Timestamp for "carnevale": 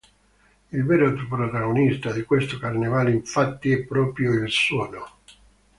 2.57-3.11